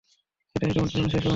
এটাই 0.55 0.71
তোমাদের 0.71 0.93
জন্য 0.93 1.05
শেষ 1.05 1.15
ওয়ার্নিং। 1.15 1.29